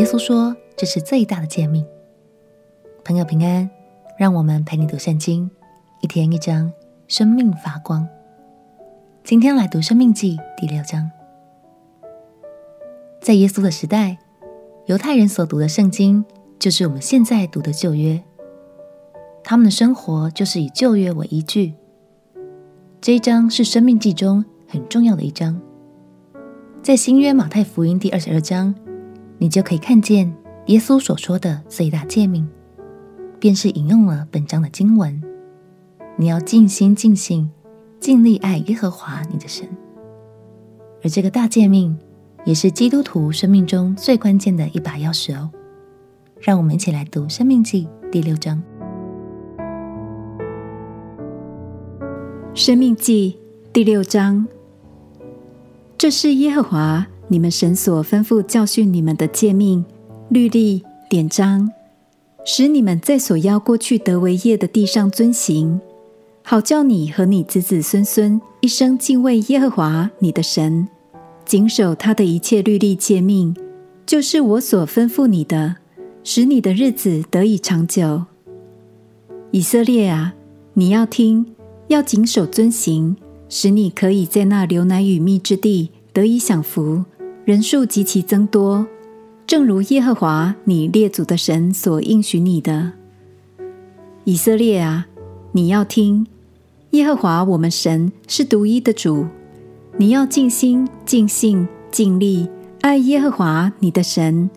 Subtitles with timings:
[0.00, 1.84] 耶稣说这是最大的诫命。
[3.04, 3.68] 朋友平安，
[4.18, 5.50] 让我们陪你读圣经，
[6.00, 6.72] 一天一章，
[7.06, 8.08] 生命发光。
[9.22, 11.10] 今天来读《生命记》第六章。
[13.20, 14.16] 在耶稣的时代，
[14.86, 16.24] 犹太人所读的圣经
[16.58, 18.22] 就是我们现在读的旧约。
[19.44, 21.74] 他们的生活就是以旧约为依据。
[23.02, 25.60] 这一章是《生命记》中很重要的一章。
[26.82, 28.74] 在新约马太福音第二十二章，
[29.40, 30.32] 你就可以看见
[30.66, 32.46] 耶稣所说的最大诫命。
[33.40, 35.18] 便是引用了本章的经文，
[36.16, 37.50] 你要尽心尽性
[37.98, 39.66] 尽力爱耶和华你的神。
[41.02, 41.98] 而这个大诫命，
[42.44, 45.50] 也是基督徒生命中最关键的一把钥匙哦。
[46.38, 48.62] 让我们一起来读《生命记》第六章。
[52.54, 53.38] 《生命记》
[53.72, 54.46] 第六章，
[55.96, 59.84] 这是耶和华你们神所吩咐教训你们的诫命、
[60.28, 61.70] 律例、典章。
[62.44, 65.80] 使你们在所要过去得为业的地上遵行，
[66.42, 70.88] 好叫你和你子子孙孙一生敬畏耶和华你的神，
[71.44, 73.54] 谨守他的一切律例诫命，
[74.06, 75.76] 就是我所吩咐你的，
[76.24, 78.24] 使你的日子得以长久。
[79.50, 80.34] 以色列啊，
[80.72, 81.46] 你要听，
[81.88, 83.16] 要谨守遵行，
[83.50, 87.04] 使你可以在那流奶与蜜之地得以享福，
[87.44, 88.86] 人数极其增多。
[89.46, 92.92] 正如耶和华你列祖的神所应许你的，
[94.22, 95.08] 以色列啊，
[95.50, 96.26] 你要听，
[96.90, 99.26] 耶和华我们神是独一的主，
[99.96, 102.48] 你要尽心、尽性、尽力
[102.82, 104.48] 爱耶和华你的神。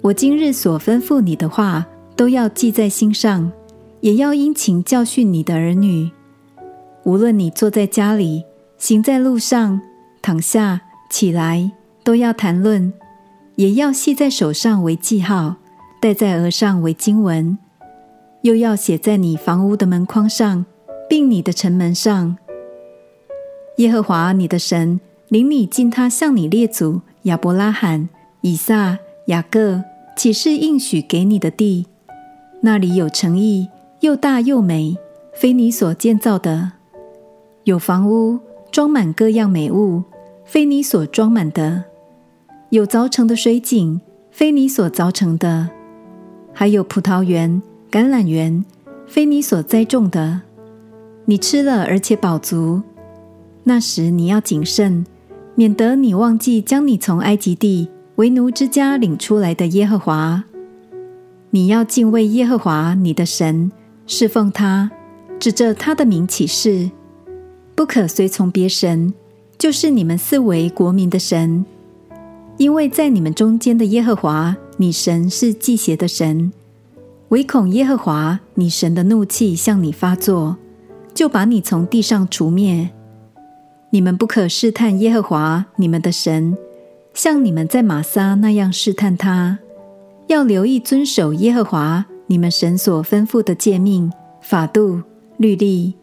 [0.00, 3.52] 我今日所吩咐你的话，都要记在心上，
[4.00, 6.10] 也要殷勤教训你的儿女。
[7.04, 8.44] 无论你坐在家里，
[8.78, 9.80] 行在路上，
[10.22, 11.72] 躺下起来，
[12.08, 12.90] 都要谈论。
[13.56, 15.56] 也要系在手上为记号，
[16.00, 17.58] 戴在额上为经文，
[18.40, 20.64] 又要写在你房屋的门框上，
[21.06, 22.38] 并你的城门上。
[23.76, 24.98] 耶和华你的神
[25.28, 28.08] 领你进他向你列祖亚伯拉罕、
[28.40, 29.84] 以撒、雅各
[30.16, 31.88] 起誓应许给你的地，
[32.62, 33.68] 那里有城邑，
[34.00, 34.96] 又大又美，
[35.34, 36.70] 非你所建造的；
[37.64, 38.38] 有房屋
[38.70, 40.04] 装满各样美物，
[40.46, 41.84] 非你所装满的。
[42.70, 43.98] 有凿成的水井，
[44.30, 45.68] 非你所凿成的；
[46.52, 48.62] 还有葡萄园、橄榄园，
[49.06, 50.42] 非你所栽种的。
[51.24, 52.82] 你吃了而且饱足，
[53.64, 55.06] 那时你要谨慎，
[55.54, 60.44] 免得你忘记将你从埃及地为奴之家领出来的耶和华。
[61.48, 63.72] 你要敬畏耶和华你的神，
[64.06, 64.90] 侍奉他，
[65.40, 66.90] 指着他的名起誓，
[67.74, 69.14] 不可随从别神，
[69.56, 71.64] 就是你们四围国民的神。
[72.58, 76.52] 因为在你们中间的耶和华，你神是忌邪的神，
[77.28, 80.56] 唯恐耶和华你神的怒气向你发作，
[81.14, 82.90] 就把你从地上除灭。
[83.90, 86.58] 你们不可试探耶和华你们的神，
[87.14, 89.60] 像你们在玛撒那样试探他。
[90.26, 95.00] 要留意遵守耶和华你们神所吩咐的诫命、法度、
[95.36, 95.94] 律例。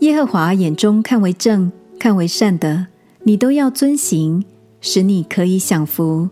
[0.00, 1.70] 耶和华眼中看为正、
[2.00, 2.88] 看为善的，
[3.22, 4.44] 你都要遵行。
[4.82, 6.28] 使你可以享福，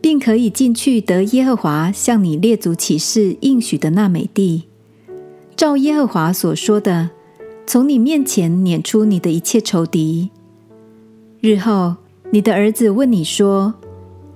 [0.00, 4.64] 并可以进去得耶和华向你列祖起誓应许的那美地。
[5.54, 7.10] 照耶和华所说的，
[7.66, 10.30] 从你面前撵出你的一切仇敌。
[11.40, 11.94] 日后
[12.30, 13.74] 你的儿子问你说：“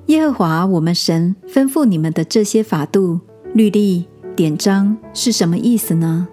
[0.06, 3.18] 耶和华我们神吩咐你们的这些法度、
[3.54, 4.04] 律例、
[4.36, 6.28] 典章是什么意思呢？”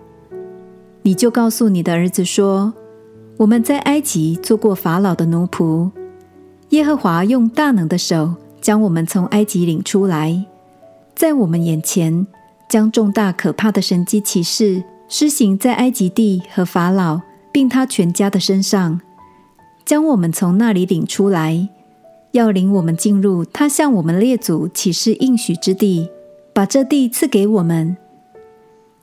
[1.03, 2.73] 你就告诉你的儿子说
[3.37, 5.89] ：“我们在埃及做过法老的奴仆。”
[6.73, 10.43] 耶和华用大能的手将我们从埃及领出来，
[11.15, 12.25] 在我们眼前
[12.67, 18.99] 将重大可怕的神迹奇事施行在埃及地和法老并他全家的身上，
[19.85, 21.69] 将我们从那里领出来，
[22.31, 26.09] 要领我们进入他向我们列祖起誓应许之地，
[26.53, 27.95] 把这地赐给我们。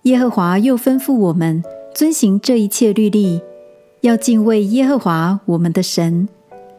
[0.03, 1.63] 耶和华又吩咐我们
[1.95, 3.41] 遵行这一切律例，
[4.01, 6.29] 要敬畏耶和华我们的神。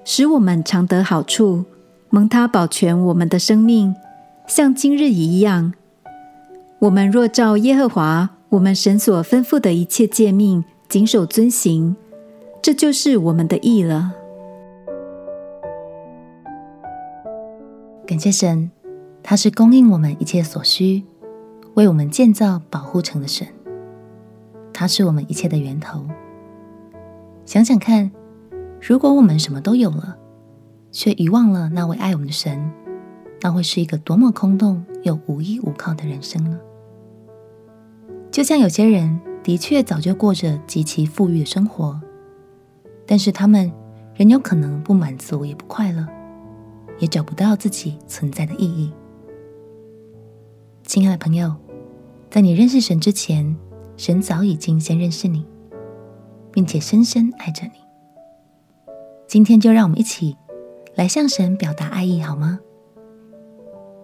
[0.04, 1.64] 使我们常得好处，
[2.10, 3.96] 蒙他保全我们的生命，
[4.48, 5.74] 像今日一样。
[6.80, 11.96] 我们若照耶和华我们神所吩咐的一切诫命，谨守遵行，
[12.62, 14.14] 这就是我们的义了。
[18.08, 18.72] 感谢神，
[19.22, 21.04] 他是供应我们一切所需，
[21.76, 23.48] 为我们建造保护城的神。
[24.74, 26.06] 他是我们一切的源头。
[27.46, 28.12] 想想看。
[28.82, 30.18] 如果我们什么都有了，
[30.92, 32.72] 却遗忘了那位爱我们的神，
[33.40, 36.60] 那会是一个多么空洞又无依无靠的人生呢？
[38.32, 42.02] 就像有些人的确早就过着极其富裕的生活，
[43.06, 43.72] 但是他们
[44.16, 46.08] 仍有可能不满足，也不快乐，
[46.98, 48.92] 也找不到自己存在的意义。
[50.84, 51.54] 亲爱的朋友，
[52.32, 53.56] 在你认识神之前，
[53.96, 55.46] 神早已经先认识你，
[56.52, 57.81] 并且深深爱着你。
[59.32, 60.36] 今天就让我们一起
[60.94, 62.60] 来向神表达爱意，好吗？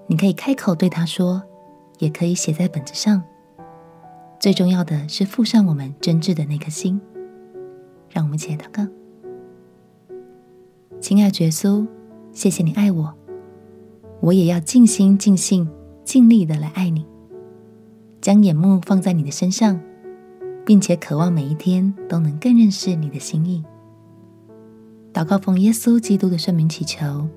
[0.07, 1.44] 你可以开口对他说，
[2.00, 3.21] 也可以写在本子上。
[4.39, 7.01] 最重要的是附上我们真挚的那颗心。
[8.09, 8.88] 让我们一起来祷告。
[11.01, 11.85] 亲爱的耶稣，
[12.31, 13.13] 谢谢你爱我，
[14.21, 15.69] 我也要尽心尽性
[16.06, 17.06] 尽力的来爱你，
[18.21, 19.77] 将眼目放在你的身上，
[20.65, 23.62] 并且渴望每一天都能更认识你的心意。
[25.18, 27.28] 祷告奉耶稣基督的圣名祈求，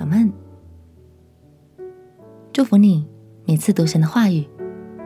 [0.00, 0.32] 阿门。
[2.52, 3.06] 祝福你，
[3.46, 4.44] 每次读神的话语，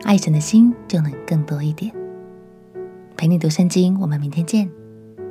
[0.05, 1.93] 爱神的心就能更多一点。
[3.19, 4.67] 陪你读圣经，我们明天见。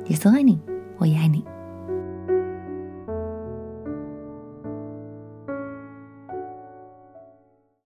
[0.06, 0.60] 耶稣爱你，
[0.98, 1.44] 我也爱你。